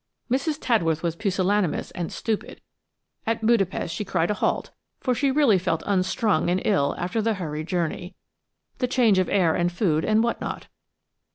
Mrs. 0.31 0.57
Tadworth 0.59 1.03
was 1.03 1.15
pusillanimous 1.15 1.91
and 1.91 2.11
stupid. 2.11 2.59
At 3.27 3.45
Budapest 3.45 3.93
she 3.93 4.03
cried 4.03 4.31
a 4.31 4.33
halt, 4.33 4.71
for 4.99 5.13
she 5.13 5.29
really 5.29 5.59
felt 5.59 5.83
unstrung 5.85 6.49
and 6.49 6.59
ill 6.65 6.95
after 6.97 7.21
the 7.21 7.35
hurried 7.35 7.67
journey, 7.67 8.15
the 8.79 8.87
change 8.87 9.19
of 9.19 9.29
air 9.29 9.53
and 9.53 9.71
food, 9.71 10.03
and 10.03 10.23
what 10.23 10.41
not. 10.41 10.65